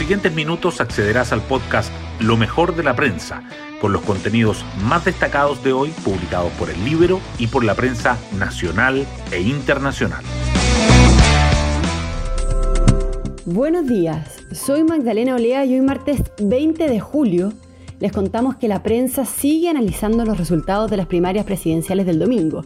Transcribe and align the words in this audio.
siguientes 0.00 0.34
minutos 0.34 0.80
accederás 0.80 1.30
al 1.30 1.42
podcast 1.42 1.92
Lo 2.20 2.38
mejor 2.38 2.74
de 2.74 2.82
la 2.82 2.96
prensa, 2.96 3.42
con 3.82 3.92
los 3.92 4.00
contenidos 4.00 4.64
más 4.82 5.04
destacados 5.04 5.62
de 5.62 5.74
hoy 5.74 5.90
publicados 6.02 6.50
por 6.52 6.70
el 6.70 6.82
Libro 6.86 7.20
y 7.38 7.48
por 7.48 7.64
la 7.64 7.74
prensa 7.74 8.16
nacional 8.38 9.06
e 9.30 9.42
internacional. 9.42 10.24
Buenos 13.44 13.86
días, 13.86 14.38
soy 14.52 14.84
Magdalena 14.84 15.34
Olea 15.34 15.66
y 15.66 15.74
hoy 15.74 15.82
martes 15.82 16.22
20 16.40 16.88
de 16.88 16.98
julio 16.98 17.52
les 17.98 18.10
contamos 18.10 18.56
que 18.56 18.68
la 18.68 18.82
prensa 18.82 19.26
sigue 19.26 19.68
analizando 19.68 20.24
los 20.24 20.38
resultados 20.38 20.90
de 20.90 20.96
las 20.96 21.08
primarias 21.08 21.44
presidenciales 21.44 22.06
del 22.06 22.18
domingo. 22.18 22.64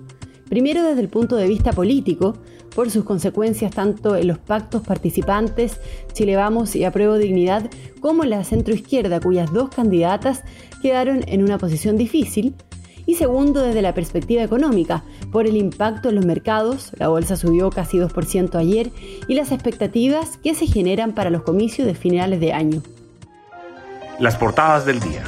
Primero 0.49 0.85
desde 0.85 1.01
el 1.01 1.09
punto 1.09 1.35
de 1.35 1.49
vista 1.49 1.73
político, 1.73 2.39
por 2.75 2.91
sus 2.91 3.05
consecuencias 3.05 3.73
tanto 3.73 4.17
en 4.17 4.29
los 4.29 4.39
pactos 4.39 4.83
participantes, 4.83 5.81
Chile 6.13 6.37
Vamos 6.37 6.75
y 6.77 6.85
Apruebo 6.85 7.17
Dignidad, 7.17 7.71
como 8.01 8.25
en 8.25 8.31
la 8.31 8.45
centroizquierda, 8.45 9.21
cuyas 9.21 9.53
dos 9.53 9.71
candidatas 9.71 10.43
quedaron 10.83 11.25
en 11.27 11.43
una 11.43 11.59
posición 11.59 11.97
difícil. 11.97 12.55
Y 13.07 13.17
segundo, 13.17 13.61
desde 13.61 13.83
la 13.83 13.95
perspectiva 13.95 14.43
económica, 14.43 15.05
por 15.31 15.47
el 15.47 15.57
impacto 15.57 16.09
en 16.09 16.15
los 16.15 16.25
mercados, 16.25 16.91
la 16.99 17.09
bolsa 17.09 17.37
subió 17.37 17.71
casi 17.71 17.99
2% 17.99 18.55
ayer, 18.55 18.91
y 19.29 19.35
las 19.35 19.53
expectativas 19.53 20.39
que 20.39 20.55
se 20.55 20.67
generan 20.67 21.13
para 21.13 21.31
los 21.31 21.43
comicios 21.43 21.87
de 21.87 21.95
finales 21.95 22.41
de 22.41 22.53
año. 22.53 22.83
Las 24.19 24.37
portadas 24.37 24.87
del 24.87 25.01
día. 25.01 25.23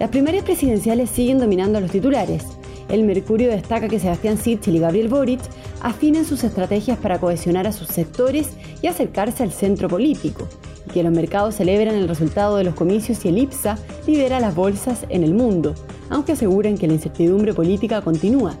Las 0.00 0.10
primarias 0.10 0.44
presidenciales 0.44 1.10
siguen 1.10 1.38
dominando 1.38 1.78
a 1.78 1.80
los 1.80 1.90
titulares. 1.90 2.44
El 2.88 3.04
Mercurio 3.04 3.50
destaca 3.50 3.88
que 3.88 3.98
Sebastián 3.98 4.38
Sichel 4.38 4.76
y 4.76 4.78
Gabriel 4.80 5.08
Boric 5.08 5.40
afinen 5.80 6.24
sus 6.24 6.44
estrategias 6.44 6.98
para 6.98 7.18
cohesionar 7.18 7.66
a 7.66 7.72
sus 7.72 7.88
sectores 7.88 8.50
y 8.82 8.86
acercarse 8.86 9.42
al 9.42 9.52
centro 9.52 9.88
político, 9.88 10.48
y 10.88 10.92
que 10.92 11.02
los 11.02 11.12
mercados 11.12 11.54
celebran 11.54 11.94
el 11.94 12.08
resultado 12.08 12.56
de 12.56 12.64
los 12.64 12.74
comicios 12.74 13.24
y 13.24 13.28
el 13.28 13.38
IPSA 13.38 13.78
lidera 14.06 14.40
las 14.40 14.54
bolsas 14.54 15.06
en 15.08 15.24
el 15.24 15.34
mundo, 15.34 15.74
aunque 16.10 16.32
aseguran 16.32 16.76
que 16.76 16.86
la 16.86 16.94
incertidumbre 16.94 17.54
política 17.54 18.02
continúa. 18.02 18.56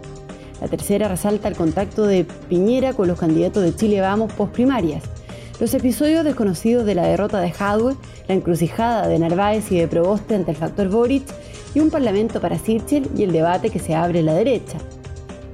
La 0.60 0.68
tercera 0.68 1.08
resalta 1.08 1.48
el 1.48 1.56
contacto 1.56 2.06
de 2.06 2.24
Piñera 2.48 2.92
con 2.94 3.08
los 3.08 3.18
candidatos 3.18 3.64
de 3.64 3.74
Chile 3.74 4.00
Vamos 4.00 4.32
post 4.32 4.52
primarias 4.52 5.02
los 5.62 5.74
episodios 5.74 6.24
desconocidos 6.24 6.84
de 6.84 6.96
la 6.96 7.06
derrota 7.06 7.38
de 7.38 7.54
Hadwe, 7.56 7.94
la 8.26 8.34
encrucijada 8.34 9.06
de 9.06 9.16
Narváez 9.20 9.70
y 9.70 9.78
de 9.78 9.86
Proboste 9.86 10.34
ante 10.34 10.50
el 10.50 10.56
factor 10.56 10.88
Boric 10.88 11.22
y 11.72 11.78
un 11.78 11.88
parlamento 11.88 12.40
para 12.40 12.58
Sichel 12.58 13.08
y 13.16 13.22
el 13.22 13.30
debate 13.30 13.70
que 13.70 13.78
se 13.78 13.94
abre 13.94 14.18
en 14.18 14.26
la 14.26 14.34
derecha. 14.34 14.78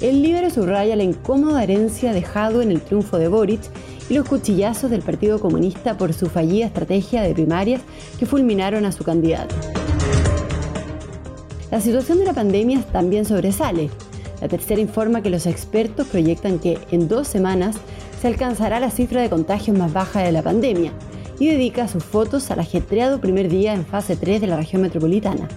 El 0.01 0.23
libro 0.23 0.49
subraya 0.49 0.97
la 0.97 1.03
incómoda 1.03 1.63
herencia 1.63 2.15
de 2.15 2.25
Hadwe 2.25 2.63
en 2.63 2.71
el 2.71 2.81
triunfo 2.81 3.19
de 3.19 3.29
Boric 3.29 3.61
y 4.09 4.15
los 4.15 4.27
cuchillazos 4.27 4.91
del 4.91 5.03
Partido 5.03 5.41
Comunista 5.41 5.99
por 5.99 6.15
su 6.15 6.25
fallida 6.31 6.65
estrategia 6.65 7.21
de 7.21 7.35
primarias 7.35 7.83
que 8.19 8.25
fulminaron 8.25 8.87
a 8.87 8.93
su 8.93 9.05
candidato. 9.05 9.55
La 11.71 11.83
situación 11.83 12.17
de 12.17 12.25
la 12.25 12.33
pandemia 12.33 12.81
también 12.93 13.27
sobresale. 13.27 13.91
La 14.41 14.49
tercera 14.49 14.81
informa 14.81 15.21
que 15.21 15.29
los 15.29 15.45
expertos 15.45 16.07
proyectan 16.07 16.61
que 16.61 16.79
en 16.93 17.09
dos 17.09 17.29
semanas 17.29 17.77
se 18.21 18.27
alcanzará 18.27 18.81
la 18.81 18.91
cifra 18.91 19.23
de 19.23 19.31
contagios 19.31 19.77
más 19.77 19.93
baja 19.93 20.21
de 20.21 20.33
la 20.33 20.43
pandemia 20.43 20.93
y 21.39 21.49
dedica 21.49 21.89
sus 21.89 22.03
fotos 22.03 22.51
al 22.51 22.61
ajetreado 22.61 23.21
primer 23.21 23.49
día 23.49 23.75
en 23.75 23.87
fase 23.87 24.17
3 24.17 24.41
de 24.41 24.47
la 24.49 24.57
región 24.57 24.83
metropolitana. 24.83 25.49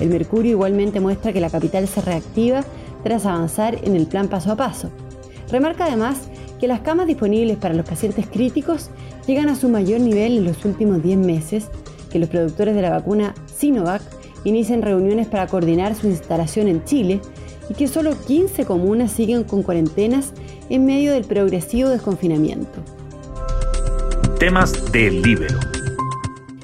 El 0.00 0.10
Mercurio 0.10 0.52
igualmente 0.52 1.00
muestra 1.00 1.32
que 1.32 1.40
la 1.40 1.50
capital 1.50 1.88
se 1.88 2.02
reactiva 2.02 2.62
tras 3.02 3.24
avanzar 3.24 3.78
en 3.84 3.96
el 3.96 4.06
plan 4.06 4.28
paso 4.28 4.52
a 4.52 4.56
paso. 4.56 4.90
Remarca 5.50 5.86
además 5.86 6.28
que 6.60 6.68
las 6.68 6.80
camas 6.80 7.06
disponibles 7.06 7.56
para 7.56 7.74
los 7.74 7.88
pacientes 7.88 8.26
críticos 8.26 8.90
llegan 9.26 9.48
a 9.48 9.56
su 9.56 9.68
mayor 9.68 10.00
nivel 10.00 10.38
en 10.38 10.44
los 10.44 10.64
últimos 10.64 11.02
10 11.02 11.18
meses, 11.18 11.68
que 12.10 12.18
los 12.18 12.28
productores 12.28 12.74
de 12.74 12.82
la 12.82 12.90
vacuna 12.90 13.34
Sinovac 13.46 14.02
inician 14.44 14.82
reuniones 14.82 15.26
para 15.26 15.46
coordinar 15.46 15.94
su 15.94 16.06
instalación 16.06 16.68
en 16.68 16.84
Chile 16.84 17.20
y 17.70 17.74
que 17.74 17.88
solo 17.88 18.14
15 18.26 18.66
comunas 18.66 19.10
siguen 19.10 19.44
con 19.44 19.62
cuarentenas 19.62 20.32
en 20.68 20.86
medio 20.86 21.12
del 21.12 21.24
progresivo 21.24 21.88
desconfinamiento. 21.88 22.80
Temas 24.38 24.92
del 24.92 25.22
Libero. 25.22 25.58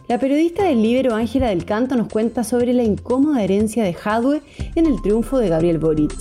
La 0.09 0.19
periodista 0.19 0.65
del 0.65 0.83
Libero 0.83 1.15
Ángela 1.15 1.51
del 1.51 1.65
Canto 1.65 1.95
nos 1.95 2.09
cuenta 2.09 2.43
sobre 2.43 2.73
la 2.73 2.83
incómoda 2.83 3.45
herencia 3.45 3.85
de 3.85 3.95
Hadwe 3.95 4.43
en 4.75 4.87
el 4.87 5.01
triunfo 5.03 5.39
de 5.39 5.49
Gabriel 5.49 5.79
Boric. 5.79 6.13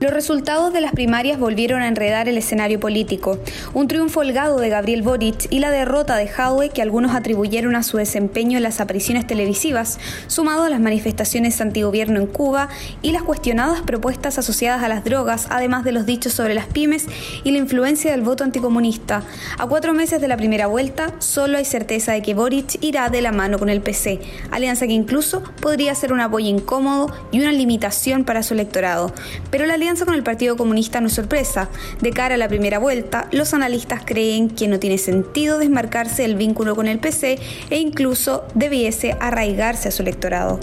Los 0.00 0.12
resultados 0.12 0.72
de 0.72 0.80
las 0.80 0.92
primarias 0.92 1.40
volvieron 1.40 1.82
a 1.82 1.88
enredar 1.88 2.28
el 2.28 2.38
escenario 2.38 2.78
político. 2.78 3.40
Un 3.74 3.88
triunfo 3.88 4.20
holgado 4.20 4.60
de 4.60 4.68
Gabriel 4.68 5.02
Boric 5.02 5.48
y 5.50 5.58
la 5.58 5.72
derrota 5.72 6.14
de 6.14 6.28
Jadwe 6.28 6.68
que 6.68 6.82
algunos 6.82 7.16
atribuyeron 7.16 7.74
a 7.74 7.82
su 7.82 7.96
desempeño 7.96 8.58
en 8.58 8.62
las 8.62 8.80
apariciones 8.80 9.26
televisivas, 9.26 9.98
sumado 10.28 10.62
a 10.62 10.70
las 10.70 10.78
manifestaciones 10.78 11.60
antigobierno 11.60 12.20
en 12.20 12.28
Cuba 12.28 12.68
y 13.02 13.10
las 13.10 13.24
cuestionadas 13.24 13.82
propuestas 13.82 14.38
asociadas 14.38 14.84
a 14.84 14.88
las 14.88 15.02
drogas, 15.02 15.48
además 15.50 15.82
de 15.82 15.90
los 15.90 16.06
dichos 16.06 16.32
sobre 16.32 16.54
las 16.54 16.66
pymes 16.66 17.06
y 17.42 17.50
la 17.50 17.58
influencia 17.58 18.12
del 18.12 18.22
voto 18.22 18.44
anticomunista. 18.44 19.24
A 19.58 19.66
cuatro 19.66 19.94
meses 19.94 20.20
de 20.20 20.28
la 20.28 20.36
primera 20.36 20.68
vuelta, 20.68 21.12
solo 21.18 21.58
hay 21.58 21.64
certeza 21.64 22.12
de 22.12 22.22
que 22.22 22.34
Boric 22.34 22.80
irá 22.84 23.08
de 23.08 23.20
la 23.20 23.32
mano 23.32 23.58
con 23.58 23.68
el 23.68 23.80
PC, 23.80 24.20
alianza 24.52 24.86
que 24.86 24.92
incluso 24.92 25.42
podría 25.60 25.92
ser 25.96 26.12
un 26.12 26.20
apoyo 26.20 26.46
incómodo 26.46 27.12
y 27.32 27.40
una 27.40 27.50
limitación 27.50 28.22
para 28.22 28.44
su 28.44 28.54
electorado. 28.54 29.12
Pero 29.50 29.66
la 29.66 29.76
alianza 29.88 30.04
con 30.04 30.14
el 30.14 30.22
Partido 30.22 30.58
Comunista 30.58 31.00
no 31.00 31.06
es 31.06 31.14
sorpresa. 31.14 31.70
De 32.02 32.10
cara 32.10 32.34
a 32.34 32.38
la 32.38 32.46
primera 32.46 32.78
vuelta, 32.78 33.26
los 33.32 33.54
analistas 33.54 34.02
creen 34.04 34.50
que 34.50 34.68
no 34.68 34.78
tiene 34.78 34.98
sentido 34.98 35.58
desmarcarse 35.58 36.20
del 36.22 36.36
vínculo 36.36 36.76
con 36.76 36.88
el 36.88 36.98
PC 36.98 37.38
e 37.70 37.78
incluso 37.78 38.44
debiese 38.54 39.16
arraigarse 39.18 39.88
a 39.88 39.90
su 39.90 40.02
electorado. 40.02 40.60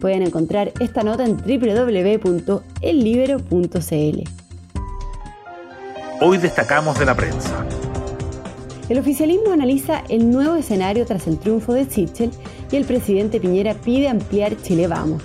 Pueden 0.00 0.22
encontrar 0.22 0.72
esta 0.80 1.02
nota 1.02 1.26
en 1.26 1.36
www.ellibero.cl. 1.36 4.22
Hoy 6.22 6.38
destacamos 6.38 6.98
de 6.98 7.04
la 7.04 7.14
prensa. 7.14 7.66
El 8.88 8.98
oficialismo 8.98 9.52
analiza 9.52 10.04
el 10.08 10.30
nuevo 10.30 10.56
escenario 10.56 11.04
tras 11.04 11.26
el 11.26 11.38
triunfo 11.38 11.74
de 11.74 11.84
Sichel 11.84 12.30
y 12.70 12.76
el 12.76 12.86
presidente 12.86 13.40
Piñera 13.40 13.74
pide 13.74 14.08
ampliar 14.08 14.56
Chile 14.62 14.86
Vamos. 14.86 15.22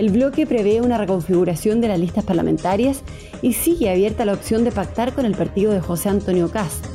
El 0.00 0.08
bloque 0.08 0.46
prevé 0.46 0.80
una 0.80 0.96
reconfiguración 0.96 1.82
de 1.82 1.88
las 1.88 2.00
listas 2.00 2.24
parlamentarias 2.24 3.02
y 3.42 3.52
sigue 3.52 3.90
abierta 3.90 4.24
la 4.24 4.32
opción 4.32 4.64
de 4.64 4.72
pactar 4.72 5.12
con 5.12 5.26
el 5.26 5.34
partido 5.34 5.72
de 5.72 5.82
José 5.82 6.08
Antonio 6.08 6.50
Cast. 6.50 6.86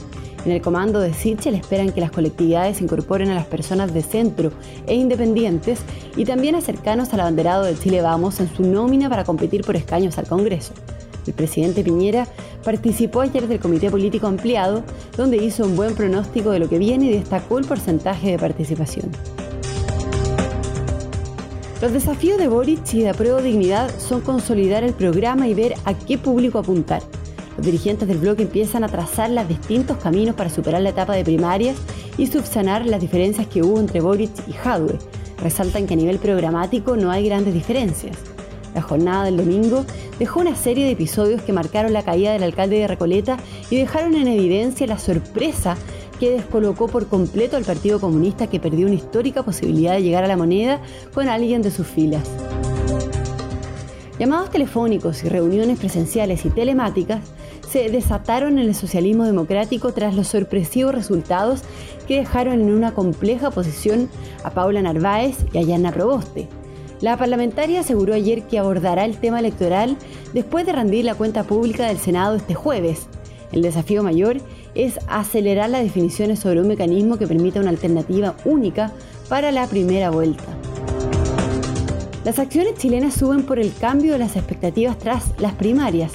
En 0.43 0.51
el 0.51 0.59
comando 0.59 0.99
de 0.99 1.13
Sichel 1.13 1.53
esperan 1.53 1.91
que 1.91 2.01
las 2.01 2.09
colectividades 2.09 2.81
incorporen 2.81 3.29
a 3.29 3.35
las 3.35 3.45
personas 3.45 3.93
de 3.93 4.01
centro 4.01 4.49
e 4.87 4.95
independientes 4.95 5.81
y 6.17 6.25
también 6.25 6.55
a 6.55 6.61
cercanos 6.61 7.13
al 7.13 7.19
abanderado 7.19 7.65
de 7.65 7.77
Chile 7.77 8.01
Vamos 8.01 8.39
en 8.39 8.49
su 8.51 8.63
nómina 8.63 9.07
para 9.07 9.23
competir 9.23 9.61
por 9.61 9.75
escaños 9.75 10.17
al 10.17 10.25
Congreso. 10.25 10.73
El 11.27 11.33
presidente 11.33 11.83
Piñera 11.83 12.27
participó 12.63 13.21
ayer 13.21 13.47
del 13.47 13.59
Comité 13.59 13.91
Político 13.91 14.25
Ampliado, 14.25 14.83
donde 15.15 15.37
hizo 15.37 15.63
un 15.63 15.75
buen 15.75 15.93
pronóstico 15.93 16.49
de 16.49 16.57
lo 16.57 16.67
que 16.67 16.79
viene 16.79 17.05
y 17.05 17.13
destacó 17.13 17.59
el 17.59 17.65
porcentaje 17.65 18.31
de 18.31 18.39
participación. 18.39 19.11
Los 21.81 21.91
desafíos 21.91 22.37
de 22.37 22.47
Boric 22.47 22.93
y 22.93 23.01
de 23.01 23.09
Apruebo 23.09 23.41
Dignidad 23.41 23.91
son 23.99 24.21
consolidar 24.21 24.85
el 24.85 24.93
programa 24.93 25.47
y 25.47 25.53
ver 25.53 25.73
a 25.83 25.93
qué 25.93 26.17
público 26.17 26.57
apuntar. 26.57 27.01
Los 27.57 27.65
dirigentes 27.65 28.07
del 28.07 28.17
bloque 28.17 28.43
empiezan 28.43 28.85
a 28.85 28.87
trazar 28.87 29.29
los 29.29 29.47
distintos 29.47 29.97
caminos 29.97 30.35
para 30.35 30.49
superar 30.49 30.81
la 30.81 30.89
etapa 30.89 31.13
de 31.13 31.25
primarias 31.25 31.75
y 32.17 32.27
subsanar 32.27 32.85
las 32.85 33.01
diferencias 33.01 33.47
que 33.47 33.61
hubo 33.61 33.79
entre 33.79 33.99
Boric 33.99 34.31
y 34.47 34.53
Jadwe. 34.53 34.97
Resaltan 35.43 35.85
que 35.85 35.95
a 35.95 35.97
nivel 35.97 36.17
programático 36.17 36.95
no 36.95 37.11
hay 37.11 37.25
grandes 37.25 37.53
diferencias. 37.53 38.17
La 38.73 38.81
jornada 38.81 39.25
del 39.25 39.37
domingo 39.37 39.85
dejó 40.17 40.39
una 40.39 40.55
serie 40.55 40.85
de 40.85 40.91
episodios 40.91 41.41
que 41.41 41.53
marcaron 41.53 41.91
la 41.91 42.03
caída 42.03 42.31
del 42.31 42.43
alcalde 42.43 42.79
de 42.79 42.87
Recoleta 42.87 43.37
y 43.69 43.75
dejaron 43.75 44.15
en 44.15 44.27
evidencia 44.27 44.87
la 44.87 44.97
sorpresa 44.97 45.77
que 46.19 46.31
descolocó 46.31 46.87
por 46.87 47.07
completo 47.07 47.57
al 47.57 47.63
Partido 47.63 47.99
Comunista 47.99 48.47
que 48.47 48.59
perdió 48.59 48.87
una 48.87 48.95
histórica 48.95 49.43
posibilidad 49.43 49.93
de 49.93 50.03
llegar 50.03 50.23
a 50.23 50.27
la 50.27 50.37
moneda 50.37 50.81
con 51.13 51.29
alguien 51.29 51.61
de 51.61 51.71
sus 51.71 51.87
filas. 51.87 52.23
Llamados 54.19 54.49
telefónicos 54.49 55.23
y 55.23 55.29
reuniones 55.29 55.77
presenciales 55.77 56.45
y 56.45 56.49
telemáticas 56.49 57.21
se 57.69 57.89
desataron 57.89 58.57
en 58.59 58.67
el 58.67 58.75
socialismo 58.75 59.25
democrático 59.25 59.91
tras 59.91 60.15
los 60.15 60.27
sorpresivos 60.29 60.95
resultados 60.95 61.63
que 62.07 62.17
dejaron 62.19 62.61
en 62.61 62.71
una 62.71 62.93
compleja 62.93 63.51
posición 63.51 64.09
a 64.43 64.51
Paula 64.51 64.81
Narváez 64.81 65.35
y 65.51 65.57
a 65.57 65.61
Yana 65.61 65.91
Proboste. 65.91 66.47
La 67.01 67.17
parlamentaria 67.17 67.81
aseguró 67.81 68.13
ayer 68.13 68.43
que 68.43 68.57
abordará 68.57 69.03
el 69.03 69.17
tema 69.17 69.39
electoral 69.39 69.97
después 70.33 70.65
de 70.65 70.71
rendir 70.71 71.03
la 71.03 71.15
cuenta 71.15 71.43
pública 71.43 71.87
del 71.87 71.97
Senado 71.97 72.35
este 72.35 72.53
jueves. 72.53 73.07
El 73.51 73.61
desafío 73.61 74.03
mayor 74.03 74.37
es 74.73 74.99
acelerar 75.07 75.69
las 75.69 75.83
definiciones 75.83 76.39
sobre 76.39 76.61
un 76.61 76.67
mecanismo 76.67 77.17
que 77.17 77.27
permita 77.27 77.59
una 77.59 77.69
alternativa 77.69 78.35
única 78.45 78.91
para 79.29 79.51
la 79.51 79.67
primera 79.67 80.09
vuelta. 80.09 80.43
Las 82.25 82.39
acciones 82.39 82.75
chilenas 82.75 83.13
suben 83.13 83.43
por 83.43 83.59
el 83.59 83.71
cambio 83.73 84.13
de 84.13 84.19
las 84.19 84.35
expectativas 84.35 84.97
tras 84.97 85.39
las 85.39 85.53
primarias. 85.53 86.11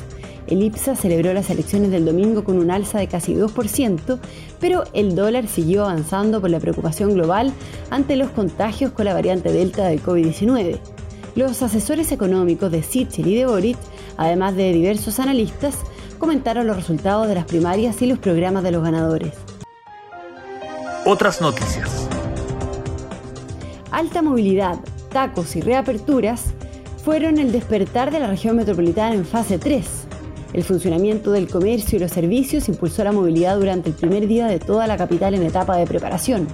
El 0.49 0.62
IPSA 0.65 0.97
celebró 0.97 1.32
las 1.32 1.50
elecciones 1.50 1.93
del 1.93 2.05
domingo 2.05 2.43
con 2.43 2.59
un 2.59 2.73
alza 2.73 2.99
de 2.99 3.06
casi 3.06 3.35
2%, 3.35 4.19
pero 4.59 4.83
el 4.93 5.15
dólar 5.15 5.47
siguió 5.47 5.85
avanzando 5.85 6.41
por 6.41 6.50
la 6.50 6.59
preocupación 6.59 7.15
global 7.15 7.53
ante 7.91 8.17
los 8.17 8.31
contagios 8.31 8.91
con 8.91 9.05
la 9.05 9.15
variante 9.15 9.53
Delta 9.53 9.87
del 9.87 10.03
COVID-19. 10.03 10.81
Los 11.37 11.62
asesores 11.62 12.11
económicos 12.11 12.73
de 12.73 12.83
Sichel 12.83 13.29
y 13.29 13.37
de 13.37 13.47
Boric, 13.47 13.79
además 14.17 14.56
de 14.56 14.73
diversos 14.73 15.21
analistas, 15.21 15.76
comentaron 16.21 16.67
los 16.67 16.77
resultados 16.77 17.27
de 17.27 17.35
las 17.35 17.47
primarias 17.47 18.01
y 18.03 18.07
los 18.07 18.19
programas 18.21 18.63
de 18.63 18.71
los 18.71 18.85
ganadores. 18.85 19.33
Otras 21.05 21.41
noticias. 21.41 22.07
Alta 23.91 24.23
movilidad, 24.23 24.79
tacos 25.11 25.57
y 25.57 25.63
reaperturas 25.63 26.53
fueron 27.03 27.39
el 27.39 27.51
despertar 27.51 28.13
de 28.13 28.21
la 28.21 28.29
región 28.29 28.55
metropolitana 28.55 29.15
en 29.15 29.25
fase 29.25 29.59
3. 29.59 29.85
El 30.53 30.63
funcionamiento 30.63 31.33
del 31.33 31.49
comercio 31.49 31.97
y 31.97 32.01
los 32.01 32.13
servicios 32.13 32.69
impulsó 32.69 33.03
la 33.03 33.13
movilidad 33.13 33.57
durante 33.57 33.89
el 33.89 33.95
primer 33.95 34.27
día 34.27 34.47
de 34.47 34.59
toda 34.59 34.87
la 34.87 34.97
capital 34.97 35.35
en 35.35 35.43
etapa 35.43 35.77
de 35.77 35.87
preparación 35.87 36.47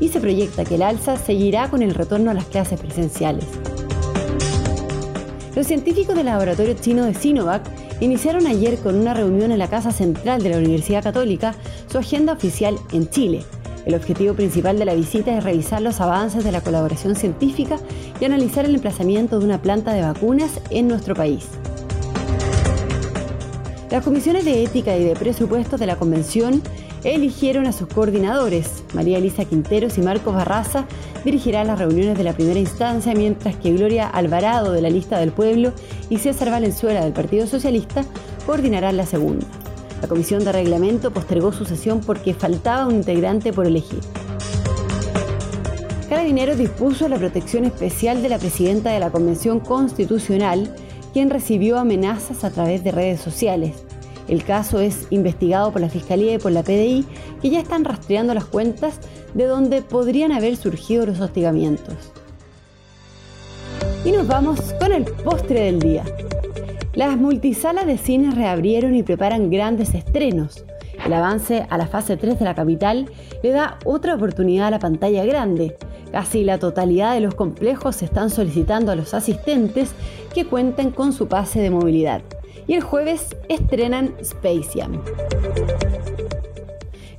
y 0.00 0.10
se 0.10 0.20
proyecta 0.20 0.64
que 0.64 0.74
el 0.74 0.82
alza 0.82 1.16
seguirá 1.16 1.70
con 1.70 1.82
el 1.82 1.94
retorno 1.94 2.30
a 2.30 2.34
las 2.34 2.44
clases 2.44 2.78
presenciales. 2.78 3.46
Los 5.54 5.66
científicos 5.66 6.14
del 6.16 6.26
laboratorio 6.26 6.74
chino 6.74 7.04
de 7.04 7.14
Sinovac 7.14 7.62
iniciaron 8.00 8.46
ayer 8.46 8.78
con 8.78 8.96
una 8.96 9.14
reunión 9.14 9.52
en 9.52 9.58
la 9.58 9.68
Casa 9.68 9.92
Central 9.92 10.42
de 10.42 10.50
la 10.50 10.58
Universidad 10.58 11.02
Católica 11.02 11.54
su 11.90 11.98
agenda 11.98 12.32
oficial 12.32 12.76
en 12.92 13.08
Chile. 13.08 13.44
El 13.86 13.94
objetivo 13.94 14.34
principal 14.34 14.78
de 14.78 14.86
la 14.86 14.94
visita 14.94 15.36
es 15.36 15.44
revisar 15.44 15.82
los 15.82 16.00
avances 16.00 16.42
de 16.42 16.52
la 16.52 16.62
colaboración 16.62 17.16
científica 17.16 17.78
y 18.20 18.24
analizar 18.24 18.64
el 18.64 18.74
emplazamiento 18.74 19.38
de 19.38 19.44
una 19.44 19.60
planta 19.60 19.92
de 19.92 20.00
vacunas 20.00 20.60
en 20.70 20.88
nuestro 20.88 21.14
país. 21.14 21.46
Las 23.90 24.02
comisiones 24.02 24.44
de 24.44 24.64
ética 24.64 24.96
y 24.96 25.04
de 25.04 25.14
presupuestos 25.14 25.78
de 25.78 25.86
la 25.86 25.96
Convención 25.96 26.62
eligieron 27.04 27.66
a 27.66 27.72
sus 27.72 27.88
coordinadores. 27.88 28.82
María 28.94 29.18
Elisa 29.18 29.44
Quinteros 29.44 29.98
y 29.98 30.00
Marcos 30.00 30.34
Barraza 30.34 30.86
dirigirán 31.24 31.66
las 31.66 31.78
reuniones 31.78 32.18
de 32.18 32.24
la 32.24 32.34
primera 32.34 32.60
instancia, 32.60 33.14
mientras 33.14 33.56
que 33.56 33.72
Gloria 33.72 34.08
Alvarado 34.08 34.72
de 34.72 34.82
la 34.82 34.90
Lista 34.90 35.18
del 35.18 35.32
Pueblo 35.32 35.72
y 36.10 36.18
César 36.18 36.50
Valenzuela 36.50 37.02
del 37.02 37.12
Partido 37.12 37.46
Socialista 37.46 38.04
coordinarán 38.46 38.96
la 38.96 39.06
segunda. 39.06 39.46
La 40.02 40.08
Comisión 40.08 40.44
de 40.44 40.52
Reglamento 40.52 41.12
postergó 41.12 41.52
su 41.52 41.64
sesión 41.64 42.00
porque 42.00 42.34
faltaba 42.34 42.86
un 42.86 42.96
integrante 42.96 43.52
por 43.52 43.66
elegir. 43.66 44.00
Carabineros 46.10 46.58
dispuso 46.58 47.08
la 47.08 47.16
protección 47.16 47.64
especial 47.64 48.22
de 48.22 48.28
la 48.28 48.38
presidenta 48.38 48.90
de 48.90 49.00
la 49.00 49.10
Convención 49.10 49.60
Constitucional, 49.60 50.74
quien 51.14 51.30
recibió 51.30 51.78
amenazas 51.78 52.44
a 52.44 52.50
través 52.50 52.84
de 52.84 52.92
redes 52.92 53.20
sociales. 53.20 53.72
El 54.28 54.44
caso 54.44 54.80
es 54.80 55.06
investigado 55.10 55.72
por 55.72 55.80
la 55.80 55.88
Fiscalía 55.88 56.34
y 56.34 56.38
por 56.38 56.52
la 56.52 56.62
PDI, 56.62 57.06
que 57.40 57.50
ya 57.50 57.60
están 57.60 57.84
rastreando 57.84 58.34
las 58.34 58.44
cuentas 58.44 59.00
de 59.34 59.44
donde 59.44 59.82
podrían 59.82 60.32
haber 60.32 60.56
surgido 60.56 61.06
los 61.06 61.20
hostigamientos. 61.20 61.94
Y 64.04 64.12
nos 64.12 64.26
vamos 64.26 64.60
con 64.80 64.92
el 64.92 65.04
postre 65.04 65.62
del 65.62 65.80
día. 65.80 66.04
Las 66.94 67.16
multisalas 67.16 67.86
de 67.86 67.98
cine 67.98 68.34
reabrieron 68.34 68.94
y 68.94 69.02
preparan 69.02 69.50
grandes 69.50 69.94
estrenos. 69.94 70.64
El 71.04 71.12
avance 71.12 71.66
a 71.68 71.76
la 71.76 71.86
fase 71.86 72.16
3 72.16 72.38
de 72.38 72.44
la 72.44 72.54
capital 72.54 73.10
le 73.42 73.50
da 73.50 73.78
otra 73.84 74.14
oportunidad 74.14 74.68
a 74.68 74.70
la 74.70 74.78
pantalla 74.78 75.24
grande. 75.24 75.76
Casi 76.12 76.44
la 76.44 76.58
totalidad 76.58 77.14
de 77.14 77.20
los 77.20 77.34
complejos 77.34 78.02
están 78.02 78.30
solicitando 78.30 78.92
a 78.92 78.96
los 78.96 79.12
asistentes 79.14 79.92
que 80.32 80.46
cuenten 80.46 80.92
con 80.92 81.12
su 81.12 81.26
pase 81.26 81.60
de 81.60 81.70
movilidad 81.70 82.22
y 82.66 82.74
el 82.74 82.82
jueves 82.82 83.36
estrenan 83.48 84.14
Space 84.20 84.70
Jam. 84.74 85.02